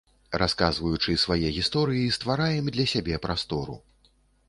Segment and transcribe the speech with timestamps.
[0.43, 3.83] Расказваючы свае гісторыі, ствараем для сябе прастору.